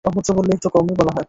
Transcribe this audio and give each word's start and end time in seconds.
অভদ্র 0.05 0.29
বললে 0.37 0.51
একটু 0.53 0.67
কমই 0.69 0.95
বলা 0.95 1.11
হয়। 1.11 1.19